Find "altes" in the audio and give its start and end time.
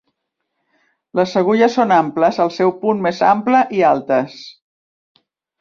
3.93-4.37